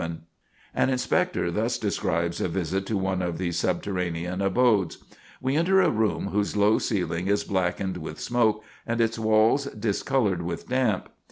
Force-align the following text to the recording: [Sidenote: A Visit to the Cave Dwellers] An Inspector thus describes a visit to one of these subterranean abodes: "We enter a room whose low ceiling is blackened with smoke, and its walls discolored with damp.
[Sidenote: 0.01 0.17
A 0.17 0.17
Visit 0.17 0.23
to 0.23 0.31
the 0.31 0.45
Cave 0.49 0.81
Dwellers] 0.81 0.83
An 0.87 0.93
Inspector 0.93 1.51
thus 1.51 1.77
describes 1.77 2.41
a 2.41 2.47
visit 2.49 2.85
to 2.87 2.97
one 2.97 3.21
of 3.21 3.37
these 3.37 3.59
subterranean 3.59 4.41
abodes: 4.41 4.97
"We 5.39 5.55
enter 5.55 5.79
a 5.81 5.91
room 5.91 6.27
whose 6.29 6.57
low 6.57 6.79
ceiling 6.79 7.27
is 7.27 7.43
blackened 7.43 7.97
with 7.97 8.19
smoke, 8.19 8.63
and 8.87 8.99
its 8.99 9.19
walls 9.19 9.65
discolored 9.65 10.41
with 10.41 10.67
damp. 10.69 11.09